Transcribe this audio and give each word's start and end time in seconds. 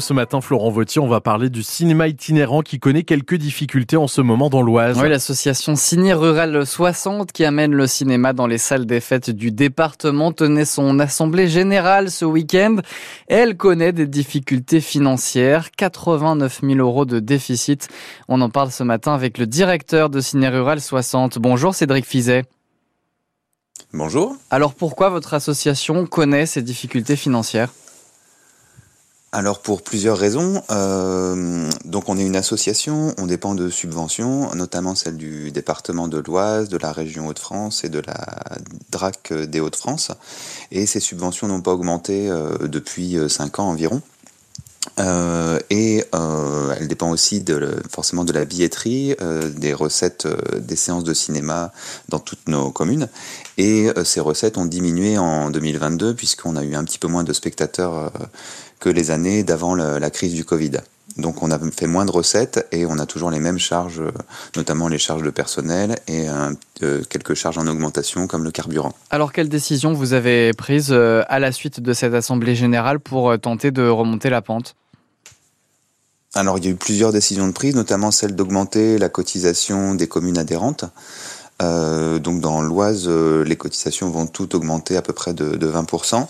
Ce 0.00 0.12
matin, 0.12 0.40
Florent 0.40 0.70
Vautier, 0.70 1.00
on 1.00 1.08
va 1.08 1.20
parler 1.20 1.50
du 1.50 1.62
cinéma 1.62 2.08
itinérant 2.08 2.62
qui 2.62 2.78
connaît 2.78 3.02
quelques 3.02 3.34
difficultés 3.34 3.96
en 3.96 4.06
ce 4.06 4.20
moment 4.20 4.48
dans 4.48 4.62
l'Oise. 4.62 4.98
Oui, 5.00 5.08
l'association 5.08 5.76
Ciné 5.76 6.14
Rural 6.14 6.64
60 6.64 7.30
qui 7.32 7.44
amène 7.44 7.72
le 7.72 7.86
cinéma 7.86 8.32
dans 8.32 8.46
les 8.46 8.58
salles 8.58 8.86
des 8.86 9.00
fêtes 9.00 9.30
du 9.30 9.50
département 9.50 10.32
tenait 10.32 10.64
son 10.64 10.98
assemblée 10.98 11.46
générale 11.46 12.10
ce 12.10 12.24
week-end. 12.24 12.76
Elle 13.28 13.56
connaît 13.56 13.92
des 13.92 14.06
difficultés 14.06 14.80
financières, 14.80 15.70
89 15.72 16.60
000 16.62 16.74
euros 16.78 17.04
de 17.04 17.18
déficit. 17.18 17.88
On 18.28 18.40
en 18.40 18.48
parle 18.48 18.70
ce 18.70 18.82
matin 18.82 19.12
avec 19.12 19.36
le 19.36 19.46
directeur 19.46 20.08
de 20.08 20.20
Ciné 20.20 20.48
Rural 20.48 20.80
60. 20.80 21.38
Bonjour 21.38 21.74
Cédric 21.74 22.06
Fizet. 22.06 22.44
Bonjour. 23.92 24.36
Alors 24.50 24.72
pourquoi 24.72 25.10
votre 25.10 25.34
association 25.34 26.06
connaît 26.06 26.46
ces 26.46 26.62
difficultés 26.62 27.16
financières? 27.16 27.68
Alors 29.32 29.60
pour 29.60 29.82
plusieurs 29.82 30.18
raisons. 30.18 30.62
Euh, 30.70 31.68
donc 31.86 32.08
on 32.08 32.18
est 32.18 32.24
une 32.24 32.36
association, 32.36 33.14
on 33.16 33.26
dépend 33.26 33.54
de 33.54 33.70
subventions, 33.70 34.54
notamment 34.54 34.94
celles 34.94 35.16
du 35.16 35.50
département 35.50 36.06
de 36.06 36.18
l'Oise, 36.18 36.68
de 36.68 36.76
la 36.76 36.92
région 36.92 37.28
Hauts-de-France 37.28 37.82
et 37.84 37.88
de 37.88 38.00
la 38.06 38.36
DRAC 38.90 39.32
des 39.32 39.60
Hauts-de-France. 39.60 40.12
Et 40.70 40.84
ces 40.84 41.00
subventions 41.00 41.48
n'ont 41.48 41.62
pas 41.62 41.72
augmenté 41.72 42.28
euh, 42.28 42.68
depuis 42.68 43.16
5 43.26 43.58
euh, 43.58 43.62
ans 43.62 43.70
environ. 43.70 44.02
Et 45.70 46.04
euh, 46.14 46.74
elle 46.78 46.88
dépend 46.88 47.10
aussi 47.10 47.40
de, 47.40 47.76
forcément 47.88 48.24
de 48.24 48.32
la 48.32 48.44
billetterie, 48.44 49.16
des 49.56 49.72
recettes 49.72 50.26
des 50.58 50.76
séances 50.76 51.04
de 51.04 51.14
cinéma 51.14 51.72
dans 52.08 52.18
toutes 52.18 52.48
nos 52.48 52.70
communes. 52.70 53.08
Et 53.58 53.88
ces 54.04 54.20
recettes 54.20 54.58
ont 54.58 54.66
diminué 54.66 55.18
en 55.18 55.50
2022 55.50 56.14
puisqu'on 56.14 56.56
a 56.56 56.64
eu 56.64 56.74
un 56.74 56.84
petit 56.84 56.98
peu 56.98 57.08
moins 57.08 57.24
de 57.24 57.32
spectateurs 57.32 58.12
que 58.82 58.90
les 58.90 59.12
années 59.12 59.44
d'avant 59.44 59.76
la, 59.76 60.10
crise 60.10 60.34
du 60.34 60.44
Covid. 60.44 60.72
Donc 61.16 61.42
on 61.42 61.52
a 61.52 61.58
fait 61.70 61.86
moins 61.86 62.04
de 62.04 62.10
recettes 62.10 62.66
et 62.72 62.84
on 62.84 62.98
a 62.98 63.06
toujours 63.06 63.30
les 63.30 63.38
mêmes 63.38 63.58
charges, 63.58 64.02
notamment 64.56 64.88
les 64.88 64.98
charges 64.98 65.22
de 65.22 65.30
personnel 65.30 65.94
et 66.08 66.26
quelques 67.08 67.34
charges 67.34 67.58
en 67.58 67.66
augmentation 67.68 68.26
comme 68.26 68.42
le 68.42 68.50
carburant. 68.50 68.92
Alors 69.10 69.32
quelle 69.32 69.48
décision 69.48 69.92
vous 69.92 70.14
avez 70.14 70.52
prise 70.52 70.92
à 70.92 71.38
la 71.38 71.52
suite 71.52 71.80
de 71.80 71.92
cette 71.92 72.14
assemblée 72.14 72.56
générale 72.56 72.98
pour 72.98 73.38
tenter 73.38 73.70
de 73.70 73.86
remonter 73.86 74.30
la 74.30 74.42
pente? 74.42 74.74
Alors 76.34 76.58
il 76.58 76.64
y 76.64 76.68
a 76.68 76.70
eu 76.70 76.76
plusieurs 76.76 77.12
décisions 77.12 77.46
de 77.46 77.52
prise, 77.52 77.76
notamment 77.76 78.10
celle 78.10 78.34
d'augmenter 78.34 78.98
la 78.98 79.08
cotisation 79.08 79.94
des 79.94 80.08
communes 80.08 80.38
adhérentes. 80.38 80.86
Euh, 81.62 82.18
donc 82.18 82.40
dans 82.40 82.60
l'Oise, 82.60 83.04
euh, 83.06 83.44
les 83.44 83.56
cotisations 83.56 84.10
vont 84.10 84.26
toutes 84.26 84.54
augmenter 84.54 84.96
à 84.96 85.02
peu 85.02 85.12
près 85.12 85.32
de, 85.34 85.70
20%, 85.70 86.26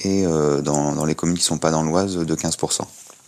et 0.00 0.26
euh, 0.26 0.60
dans, 0.60 0.92
dans, 0.92 1.04
les 1.04 1.14
communes 1.14 1.36
qui 1.36 1.42
ne 1.42 1.46
sont 1.46 1.58
pas 1.58 1.70
dans 1.70 1.82
l'Oise, 1.82 2.16
de 2.16 2.34
15%. 2.34 2.80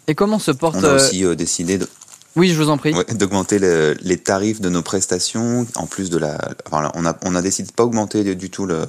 Et 0.06 0.14
comment 0.14 0.38
se 0.38 0.50
porte... 0.50 0.77
On 0.77 0.84
a 0.84 0.94
aussi 0.94 1.24
décidé 1.36 1.78
de... 1.78 1.88
Oui, 2.36 2.48
je 2.48 2.60
vous 2.60 2.68
en 2.68 2.78
prie. 2.78 2.92
D'augmenter 3.12 3.60
les 3.60 4.18
tarifs 4.18 4.60
de 4.60 4.68
nos 4.68 4.82
prestations, 4.82 5.66
en 5.77 5.86
plus 5.86 6.10
de 6.10 6.18
la. 6.18 6.36
On 6.72 7.06
a, 7.06 7.16
on 7.24 7.34
a 7.36 7.42
décidé 7.42 7.68
de 7.68 7.72
pas 7.72 7.84
augmenter 7.84 8.34
du 8.34 8.50
tout 8.50 8.66
le, 8.66 8.84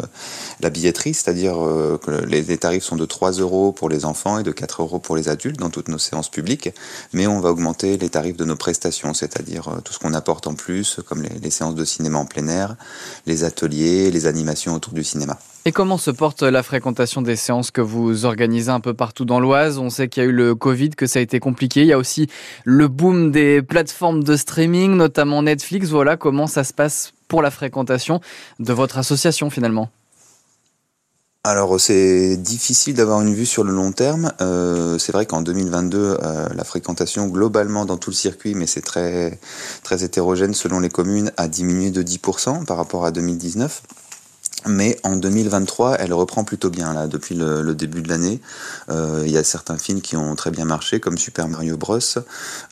la 0.61 0.71
billetterie, 0.71 1.13
c'est-à-dire 1.13 1.63
euh, 1.63 1.99
que 2.03 2.11
les, 2.25 2.57
tarifs 2.57 2.83
sont 2.83 2.95
de 2.95 3.05
3 3.05 3.33
euros 3.33 3.71
pour 3.71 3.87
les 3.87 4.03
enfants 4.03 4.39
et 4.39 4.43
de 4.43 4.51
4 4.51 4.81
euros 4.81 4.99
pour 4.99 5.15
les 5.15 5.29
adultes 5.29 5.59
dans 5.59 5.69
toutes 5.69 5.89
nos 5.89 5.99
séances 5.99 6.29
publiques, 6.29 6.71
mais 7.13 7.27
on 7.27 7.39
va 7.39 7.51
augmenter 7.51 7.97
les 7.97 8.09
tarifs 8.09 8.37
de 8.37 8.45
nos 8.45 8.55
prestations, 8.55 9.13
c'est-à-dire 9.13 9.67
euh, 9.67 9.81
tout 9.81 9.93
ce 9.93 9.99
qu'on 9.99 10.13
apporte 10.13 10.47
en 10.47 10.55
plus, 10.55 10.99
comme 11.05 11.21
les 11.21 11.51
séances 11.51 11.75
de 11.75 11.85
cinéma 11.85 12.17
en 12.17 12.25
plein 12.25 12.47
air, 12.47 12.75
les 13.27 13.43
ateliers, 13.43 14.09
les 14.09 14.25
animations 14.25 14.73
autour 14.73 14.93
du 14.93 15.03
cinéma. 15.03 15.37
Et 15.67 15.71
comment 15.71 15.97
se 15.97 16.11
porte 16.11 16.43
la 16.43 16.61
fréquentation 16.61 17.23
des 17.23 17.35
séances 17.35 17.71
que 17.71 17.81
vous 17.81 18.25
organisez 18.25 18.69
un 18.69 18.79
peu 18.79 18.93
partout 18.93 19.25
dans 19.25 19.39
l'Oise? 19.39 19.79
On 19.79 19.89
sait 19.89 20.09
qu'il 20.09 20.21
y 20.21 20.25
a 20.27 20.29
eu 20.29 20.31
le 20.31 20.53
Covid, 20.53 20.91
que 20.91 21.07
ça 21.07 21.17
a 21.17 21.23
été 21.23 21.39
compliqué. 21.39 21.81
Il 21.81 21.87
y 21.87 21.93
a 21.93 21.97
aussi 21.97 22.27
le 22.65 22.87
boom 22.87 23.31
des 23.31 23.63
plateformes 23.63 24.23
de 24.23 24.35
streaming, 24.35 24.95
notamment 24.95 25.41
Netflix. 25.41 25.89
Voilà 25.89 26.17
comment 26.17 26.45
ça 26.45 26.63
se 26.63 26.71
passe 26.71 27.13
pour 27.27 27.41
la 27.41 27.49
fréquentation 27.49 28.21
de 28.59 28.73
votre 28.73 28.99
association 28.99 29.49
finalement. 29.49 29.89
Alors 31.43 31.79
c'est 31.79 32.37
difficile 32.37 32.93
d'avoir 32.93 33.21
une 33.21 33.33
vue 33.33 33.47
sur 33.47 33.63
le 33.63 33.71
long 33.71 33.91
terme. 33.91 34.33
Euh, 34.41 34.99
c'est 34.99 35.13
vrai 35.13 35.25
qu'en 35.25 35.41
2022, 35.41 35.97
euh, 35.97 36.47
la 36.53 36.63
fréquentation 36.63 37.27
globalement 37.27 37.85
dans 37.85 37.97
tout 37.97 38.11
le 38.11 38.15
circuit, 38.15 38.53
mais 38.53 38.67
c'est 38.67 38.81
très 38.81 39.39
très 39.81 40.03
hétérogène 40.03 40.53
selon 40.53 40.79
les 40.79 40.89
communes, 40.89 41.31
a 41.37 41.47
diminué 41.47 41.89
de 41.89 42.03
10% 42.03 42.65
par 42.65 42.77
rapport 42.77 43.03
à 43.03 43.11
2019. 43.11 43.81
Mais 44.67 44.97
en 45.03 45.15
2023, 45.15 45.97
elle 45.99 46.13
reprend 46.13 46.43
plutôt 46.43 46.69
bien 46.69 46.93
là 46.93 47.07
depuis 47.07 47.35
le, 47.35 47.75
début 47.75 48.01
de 48.01 48.09
l'année. 48.09 48.41
Euh, 48.89 49.23
il 49.25 49.31
y 49.31 49.37
a 49.37 49.43
certains 49.43 49.77
films 49.77 50.01
qui 50.01 50.15
ont 50.15 50.35
très 50.35 50.51
bien 50.51 50.65
marché, 50.65 50.99
comme 50.99 51.17
Super 51.17 51.47
Mario 51.47 51.77
Bros. 51.77 51.99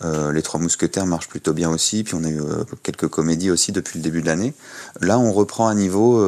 Euh, 0.03 0.31
Les 0.31 0.41
Trois 0.41 0.59
Mousquetaires 0.59 1.05
marchent 1.05 1.27
plutôt 1.27 1.53
bien 1.53 1.69
aussi. 1.69 2.03
Puis 2.03 2.15
on 2.15 2.23
a 2.23 2.29
eu 2.29 2.41
euh, 2.41 2.63
quelques 2.81 3.07
comédies 3.07 3.51
aussi 3.51 3.71
depuis 3.71 3.99
le 3.99 4.03
début 4.03 4.21
de 4.21 4.27
l'année. 4.27 4.53
Là, 5.01 5.19
on 5.19 5.31
reprend 5.31 5.67
un 5.67 5.75
niveau 5.75 6.23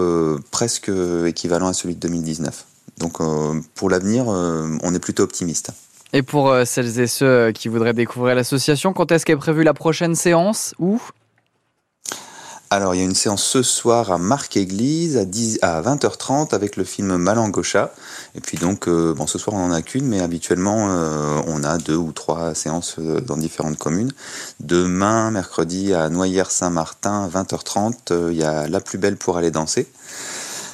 presque 0.52 0.92
équivalent 1.26 1.68
à 1.68 1.74
celui 1.74 1.96
de 1.96 2.00
2019. 2.00 2.66
Donc 2.98 3.18
pour 3.76 3.90
l'avenir, 3.90 4.28
on 4.28 4.94
est 4.94 5.00
plutôt 5.00 5.24
optimiste. 5.24 5.72
Et 6.14 6.22
pour 6.22 6.56
celles 6.66 7.00
et 7.00 7.08
ceux 7.08 7.52
qui 7.52 7.68
voudraient 7.68 7.94
découvrir 7.94 8.36
l'association, 8.36 8.94
quand 8.94 9.12
est-ce 9.12 9.26
qu'est 9.26 9.36
prévue 9.36 9.64
la 9.64 9.74
prochaine 9.74 10.16
séance 10.16 10.74
Où 10.80 11.02
alors, 12.72 12.96
il 12.96 12.98
y 12.98 13.02
a 13.02 13.06
une 13.06 13.16
séance 13.16 13.44
ce 13.44 13.62
soir 13.62 14.12
à 14.12 14.18
Marc-Église 14.18 15.18
à, 15.18 15.26
10, 15.26 15.60
à 15.62 15.82
20h30 15.84 16.56
avec 16.56 16.78
le 16.78 16.84
film 16.84 17.16
Malangocha. 17.16 17.94
Et 18.34 18.42
puis 18.42 18.58
donc, 18.58 18.88
euh, 18.88 19.14
bon, 19.14 19.28
ce 19.28 19.38
soir 19.38 19.56
on 19.56 19.68
n'en 19.68 19.74
a 19.74 19.84
qu'une, 19.84 20.06
mais 20.08 20.20
habituellement 20.20 20.88
euh, 20.90 21.42
on 21.46 21.64
a 21.64 21.78
deux 21.78 21.96
ou 21.96 22.12
trois 22.12 22.56
séances 22.56 22.96
euh, 22.98 23.22
dans 23.22 23.38
différentes 23.38 23.78
communes. 23.78 24.12
Demain, 24.62 25.30
mercredi, 25.30 25.94
à 25.94 26.10
Noyères-Saint-Martin, 26.10 27.30
20h30, 27.32 28.32
il 28.32 28.38
y 28.38 28.44
a 28.44 28.68
La 28.68 28.80
plus 28.80 28.98
belle 28.98 29.18
pour 29.18 29.38
aller 29.38 29.52
danser. 29.52 29.88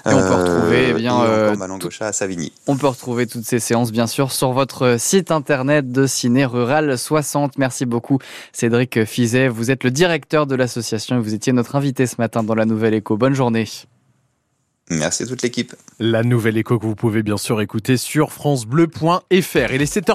Et 0.05 0.13
on 0.13 0.21
peut 0.21 0.33
retrouver 0.33 0.87
eh 0.89 0.93
bien 0.93 1.21
euh, 1.21 1.55
à 1.99 2.11
Savigny. 2.11 2.51
On 2.67 2.75
peut 2.75 2.87
retrouver 2.87 3.27
toutes 3.27 3.45
ces 3.45 3.59
séances 3.59 3.91
bien 3.91 4.07
sûr 4.07 4.31
sur 4.31 4.51
votre 4.51 4.95
site 4.99 5.31
internet 5.31 5.91
de 5.91 6.07
Ciné 6.07 6.45
Rural 6.45 6.97
60. 6.97 7.57
Merci 7.57 7.85
beaucoup 7.85 8.17
Cédric 8.51 9.05
Fizet. 9.05 9.47
Vous 9.47 9.69
êtes 9.69 9.83
le 9.83 9.91
directeur 9.91 10.47
de 10.47 10.55
l'association 10.55 11.17
et 11.17 11.19
vous 11.19 11.33
étiez 11.33 11.53
notre 11.53 11.75
invité 11.75 12.07
ce 12.07 12.15
matin 12.17 12.43
dans 12.43 12.55
la 12.55 12.65
Nouvelle 12.65 12.93
Écho. 12.93 13.15
Bonne 13.17 13.35
journée. 13.35 13.67
Merci 14.91 15.23
à 15.23 15.25
toute 15.25 15.41
l'équipe. 15.41 15.73
La 15.99 16.21
Nouvelle 16.21 16.57
Écho 16.57 16.77
que 16.77 16.85
vous 16.85 16.95
pouvez 16.95 17.23
bien 17.23 17.37
sûr 17.37 17.61
écouter 17.61 17.95
sur 17.95 18.33
francebleu.fr. 18.33 19.73
Il 19.73 19.81
est 19.81 19.95
7h 19.95 20.09